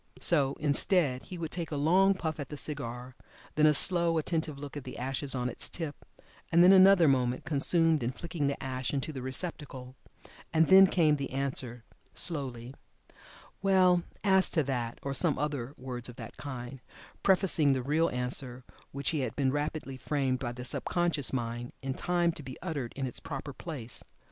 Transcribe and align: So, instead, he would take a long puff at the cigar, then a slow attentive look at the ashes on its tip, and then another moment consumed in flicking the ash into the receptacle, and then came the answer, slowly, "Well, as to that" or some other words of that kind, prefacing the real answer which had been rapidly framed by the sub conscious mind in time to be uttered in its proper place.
So, 0.19 0.55
instead, 0.59 1.21
he 1.27 1.37
would 1.37 1.51
take 1.51 1.69
a 1.69 1.75
long 1.75 2.15
puff 2.15 2.39
at 2.39 2.49
the 2.49 2.57
cigar, 2.57 3.15
then 3.53 3.67
a 3.67 3.73
slow 3.75 4.17
attentive 4.17 4.57
look 4.57 4.75
at 4.75 4.83
the 4.83 4.97
ashes 4.97 5.35
on 5.35 5.47
its 5.47 5.69
tip, 5.69 6.05
and 6.51 6.63
then 6.63 6.73
another 6.73 7.07
moment 7.07 7.45
consumed 7.45 8.01
in 8.01 8.11
flicking 8.11 8.47
the 8.47 8.59
ash 8.63 8.95
into 8.95 9.13
the 9.13 9.21
receptacle, 9.21 9.95
and 10.51 10.69
then 10.69 10.87
came 10.87 11.17
the 11.17 11.29
answer, 11.29 11.83
slowly, 12.15 12.73
"Well, 13.61 14.01
as 14.23 14.49
to 14.49 14.63
that" 14.63 14.97
or 15.03 15.13
some 15.13 15.37
other 15.37 15.75
words 15.77 16.09
of 16.09 16.15
that 16.15 16.35
kind, 16.35 16.81
prefacing 17.21 17.73
the 17.73 17.83
real 17.83 18.09
answer 18.09 18.63
which 18.91 19.11
had 19.11 19.35
been 19.35 19.51
rapidly 19.51 19.97
framed 19.97 20.39
by 20.39 20.51
the 20.53 20.65
sub 20.65 20.83
conscious 20.85 21.31
mind 21.31 21.73
in 21.83 21.93
time 21.93 22.31
to 22.31 22.41
be 22.41 22.57
uttered 22.63 22.91
in 22.95 23.05
its 23.05 23.19
proper 23.19 23.53
place. 23.53 24.03